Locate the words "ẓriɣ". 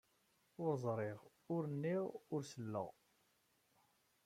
0.83-1.19